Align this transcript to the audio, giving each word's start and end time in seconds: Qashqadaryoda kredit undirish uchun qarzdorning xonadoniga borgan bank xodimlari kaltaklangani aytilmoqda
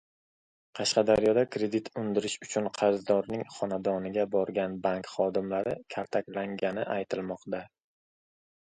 Qashqadaryoda 0.77 1.43
kredit 1.55 1.91
undirish 2.03 2.37
uchun 2.47 2.71
qarzdorning 2.79 3.45
xonadoniga 3.59 4.27
borgan 4.39 4.81
bank 4.91 5.13
xodimlari 5.15 5.79
kaltaklangani 5.99 6.91
aytilmoqda 6.99 7.67